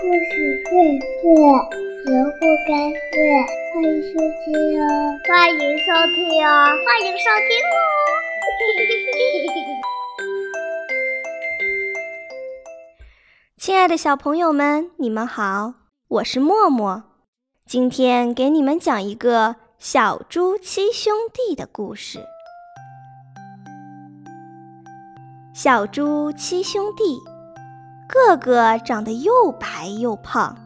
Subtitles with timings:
[0.00, 0.70] 故事荟
[1.00, 1.26] 萃，
[2.06, 3.18] 萝卜开会，
[3.74, 4.86] 欢迎收听哦！
[5.26, 6.16] 欢迎收听
[6.46, 6.48] 哦！
[6.86, 7.76] 欢迎收听哦！
[13.56, 15.74] 亲爱的小朋友们，你们好，
[16.06, 17.02] 我是默默。
[17.66, 22.20] 今天给你们讲一个小猪七兄弟的故事。
[25.52, 27.18] 小猪七兄弟。
[28.08, 30.56] 个个长得又白又胖，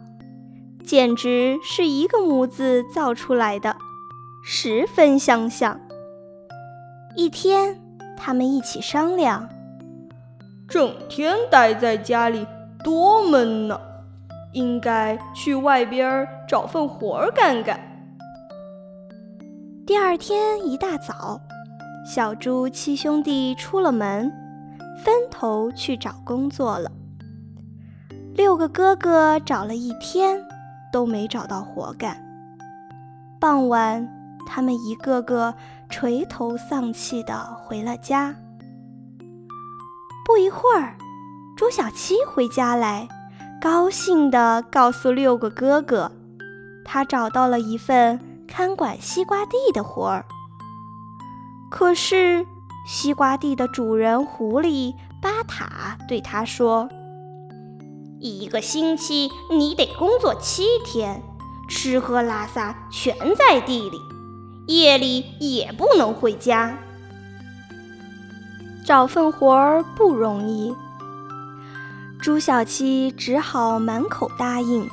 [0.86, 3.76] 简直是一个模子造出来的，
[4.44, 5.80] 十分相像。
[7.16, 7.80] 一天，
[8.16, 9.48] 他们一起商量：
[10.68, 12.46] 整天待在家里
[12.84, 13.78] 多闷呢，
[14.52, 17.78] 应该去外边找份活儿干干。
[19.84, 21.40] 第二天一大早，
[22.06, 24.32] 小猪七兄弟出了门，
[25.04, 26.88] 分头去找工作了。
[28.34, 30.42] 六个哥哥找了一天，
[30.90, 32.16] 都没找到活干。
[33.38, 34.08] 傍晚，
[34.46, 35.54] 他们一个个
[35.90, 38.34] 垂头丧气地回了家。
[40.24, 40.96] 不一会儿，
[41.56, 43.06] 朱小七回家来，
[43.60, 46.10] 高兴地告诉六个哥哥，
[46.86, 50.24] 他找到了一份看管西瓜地的活儿。
[51.70, 52.46] 可是，
[52.86, 56.88] 西瓜地的主人狐狸巴塔对他说。
[58.22, 61.20] 一个星期你得工作七天，
[61.68, 64.00] 吃喝拉撒全在地里，
[64.68, 66.78] 夜里也不能回家。
[68.86, 70.72] 找份活儿不容易，
[72.20, 74.88] 朱小七只好满口答应。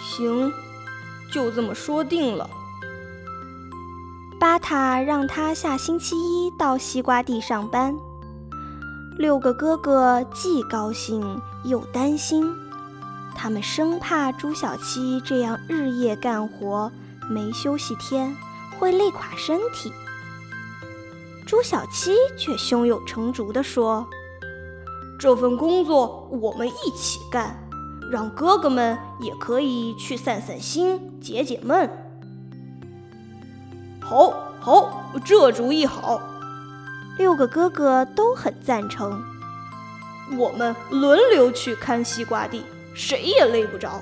[0.00, 0.52] 行，
[1.32, 2.48] 就这么说定了。
[4.38, 7.96] 巴塔让他下星期一到西瓜地上班。
[9.16, 12.52] 六个哥哥既高兴又担心，
[13.34, 16.90] 他们生怕朱小七这样日夜干活
[17.30, 18.36] 没休息天
[18.76, 19.92] 会累垮身体。
[21.46, 24.04] 朱小七却胸有成竹地说
[25.16, 27.56] ：“这份工作我们一起干，
[28.10, 31.88] 让哥哥们也可以去散散心、解解闷。”
[34.02, 36.20] 好，好，这主意好。
[37.16, 39.22] 六个哥哥都很赞成。
[40.38, 42.64] 我们轮流去看西瓜地，
[42.94, 44.00] 谁也累不着。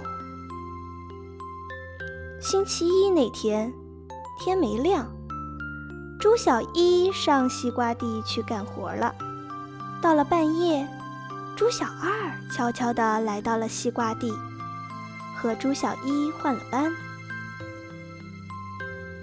[2.40, 3.72] 星期一那天，
[4.38, 5.06] 天没亮，
[6.18, 9.14] 朱小一上西瓜地去干活了。
[10.00, 10.86] 到了半夜，
[11.56, 14.32] 朱小二悄悄地来到了西瓜地，
[15.36, 16.92] 和朱小一换了班。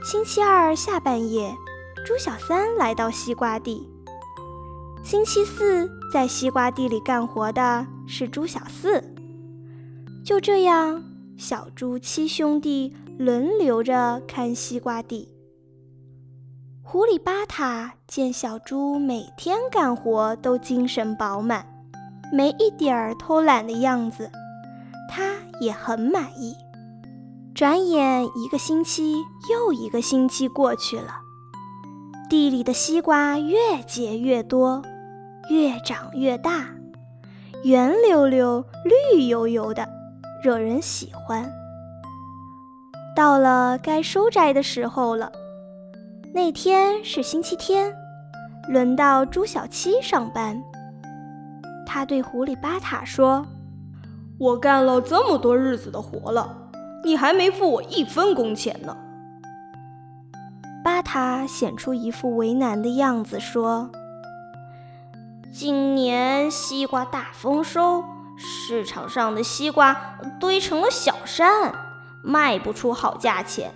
[0.03, 1.55] 星期二下半夜。
[2.05, 3.87] 猪小三来到西瓜地。
[5.03, 9.03] 星期四在西瓜地里干活的是猪小四。
[10.25, 11.03] 就这样，
[11.37, 15.29] 小猪七兄弟轮流着看西瓜地。
[16.81, 21.65] 狐狸巴塔见小猪每天干活都精神饱满，
[22.33, 24.29] 没一点儿偷懒的样子，
[25.09, 26.55] 他也很满意。
[27.53, 29.15] 转眼一个星期
[29.51, 31.18] 又一个星期过去了。
[32.29, 34.83] 地里的西瓜越结越多，
[35.49, 36.67] 越长越大，
[37.63, 39.89] 圆溜溜、绿油油的，
[40.43, 41.51] 惹人喜欢。
[43.15, 45.31] 到了该收摘的时候了。
[46.31, 47.91] 那天是星期天，
[48.67, 50.61] 轮到朱小七上班。
[51.87, 53.43] 他对狐狸巴塔说
[54.39, 56.55] ：“我干了这么多日子的活了，
[57.03, 58.95] 你还没付我一分工钱呢。”
[60.99, 63.89] 巴塔显出一副为难的样子，说
[65.49, 68.03] ：“今年西瓜大丰收，
[68.35, 69.95] 市场上的西瓜
[70.41, 71.73] 堆成了小山，
[72.21, 73.71] 卖不出好价钱。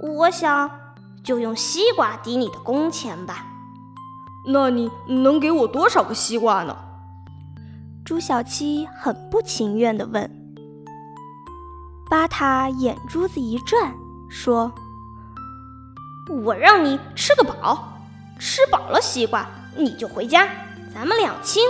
[0.00, 0.70] 我想
[1.22, 3.44] 就用西瓜抵你的工钱吧。
[4.48, 6.74] 那你能给我多少个西瓜呢？”
[8.06, 10.30] 朱小七很不情愿地问。
[12.08, 13.92] 巴塔眼珠子一转，
[14.30, 14.72] 说。
[16.28, 17.98] 我让你吃个饱，
[18.38, 19.46] 吃饱了西瓜
[19.76, 20.48] 你就回家，
[20.94, 21.62] 咱们两清。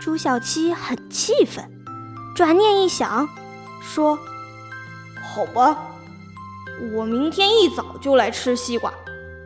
[0.00, 1.68] 朱小七很气愤，
[2.34, 3.28] 转念一想，
[3.82, 4.16] 说
[5.22, 5.76] ：“好吧，
[6.94, 8.92] 我明天一早就来吃西瓜，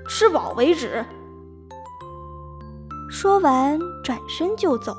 [0.08, 1.04] 吃饱为止。”
[3.10, 4.96] 说完，转身就走。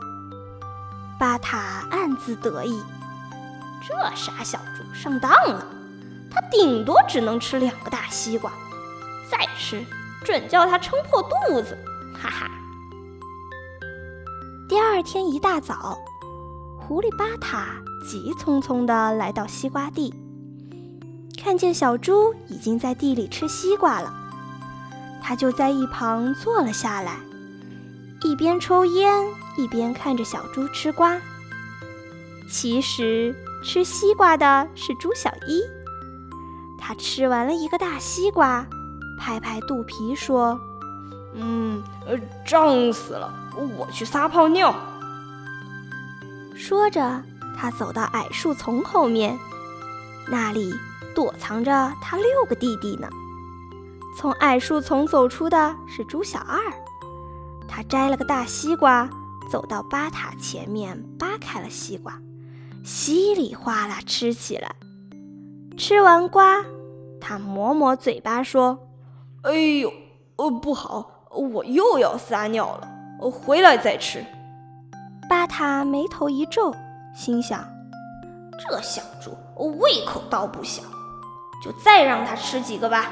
[1.20, 2.82] 巴塔暗自得意，
[3.88, 5.66] 这傻小猪上当了。
[6.40, 8.52] 他顶多只能吃两个大西瓜，
[9.28, 9.84] 再吃
[10.24, 11.76] 准叫他撑破肚子！
[12.14, 12.52] 哈哈。
[14.70, 15.98] 第二天一大早，
[16.80, 20.14] 狐狸巴塔急匆匆地来到西瓜地，
[21.42, 24.14] 看见小猪已经在地里吃西瓜了，
[25.24, 27.18] 他就在一旁坐了下来，
[28.22, 29.26] 一边抽烟
[29.58, 31.20] 一边看着小猪吃瓜。
[32.48, 35.64] 其实吃西瓜的是猪小一，
[36.88, 38.66] 他吃完了一个大西瓜，
[39.20, 40.58] 拍拍肚皮说
[41.36, 43.30] ：“嗯，呃，胀死了，
[43.78, 44.74] 我去撒泡尿。”
[46.56, 47.22] 说着，
[47.58, 49.38] 他走到矮树丛后面，
[50.30, 50.74] 那里
[51.14, 53.10] 躲藏着他六个弟弟呢。
[54.16, 56.58] 从矮树丛走出的是猪小二，
[57.68, 59.10] 他摘了个大西瓜，
[59.52, 62.18] 走到巴塔前面，扒开了西瓜。
[62.86, 64.74] 稀里哗啦吃起来，
[65.78, 66.64] 吃完瓜，
[67.20, 68.78] 他抹抹嘴巴说
[69.44, 69.92] ：“哎呦，
[70.38, 74.24] 呃，不好，我又要撒尿了，回来再吃。”
[75.30, 76.74] 巴塔眉头一皱，
[77.16, 77.68] 心想
[78.58, 79.32] ：“这小猪
[79.80, 80.84] 胃口倒不小，
[81.64, 83.12] 就再让它吃几个吧。”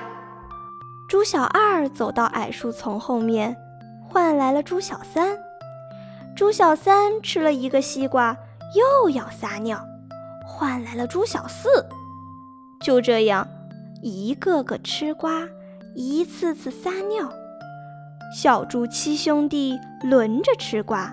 [1.09, 3.55] 猪小二走到矮树丛后面，
[4.07, 5.37] 换来了猪小三。
[6.35, 8.35] 猪小三吃了一个西瓜。
[8.73, 9.79] 又要撒尿，
[10.45, 11.69] 换来了猪小四。
[12.81, 13.47] 就这样，
[14.05, 15.49] 一个个吃瓜，
[15.95, 17.27] 一次次撒尿。
[18.39, 21.11] 小猪七兄弟轮着吃瓜，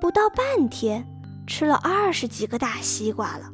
[0.00, 1.04] 不到半天，
[1.44, 3.46] 吃了二十几个大西瓜了。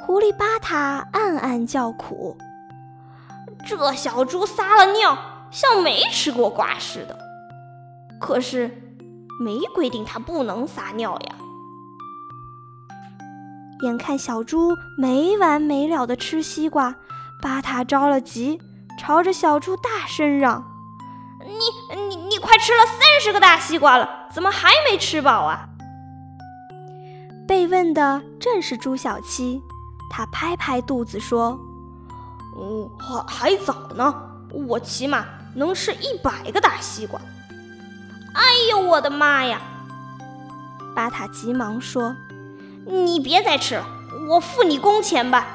[0.00, 2.36] 狐狸巴塔暗暗叫苦：
[3.64, 5.16] 这小猪撒了尿，
[5.52, 7.16] 像没吃过瓜似的。
[8.20, 8.66] 可是，
[9.40, 11.36] 没规定它不能撒尿呀。
[13.82, 16.94] 眼看小猪没完没了的吃西瓜，
[17.42, 18.60] 巴塔着了急，
[18.98, 20.64] 朝着小猪大声嚷
[21.44, 25.68] ：“你你你快吃了三十个大西瓜了，怎么还没吃饱啊？”
[27.46, 29.60] 被问的正是猪小七，
[30.10, 31.58] 他拍拍肚子说
[32.56, 34.14] ：“嗯，还还早呢，
[34.50, 37.20] 我起码能吃一百个大西瓜。”
[38.34, 39.60] 哎呦，我的妈呀！
[40.94, 42.14] 巴塔急忙说。
[42.86, 43.86] 你别再吃了，
[44.28, 45.46] 我付你工钱吧。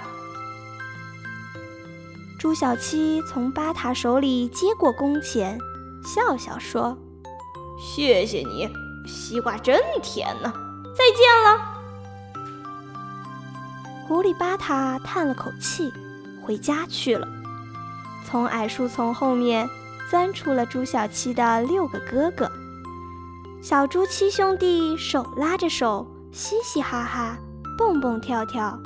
[2.38, 5.60] 朱小七从巴塔手里接过工钱，
[6.04, 6.98] 笑笑说
[7.78, 8.70] ：“谢谢你，
[9.06, 10.54] 西瓜真甜呢。
[10.96, 11.60] 再见了。”
[14.08, 15.92] 狐狸巴塔叹了口气，
[16.42, 17.28] 回家去了。
[18.26, 19.70] 从矮树丛后面
[20.10, 22.52] 钻出了朱小七的六个哥哥，
[23.62, 26.08] 小猪七兄弟手拉着手。
[26.32, 27.38] 嘻嘻哈哈，
[27.78, 28.80] 蹦蹦跳跳，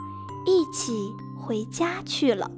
[0.46, 2.50] 一起回家去了。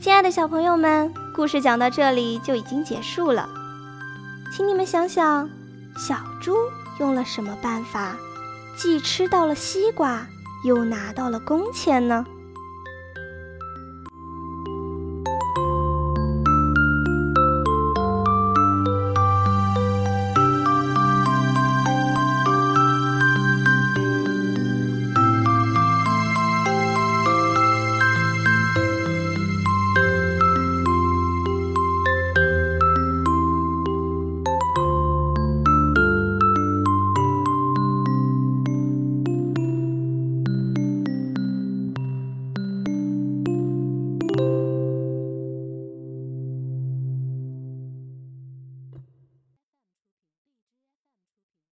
[0.00, 3.48] 亲爱的小朋友们，故事讲到这里就已经结束了。
[4.52, 5.48] 请你们想想，
[5.98, 6.54] 小猪
[7.00, 8.16] 用了什么办法，
[8.76, 10.26] 既吃到了西瓜，
[10.64, 12.24] 又拿到了工钱呢？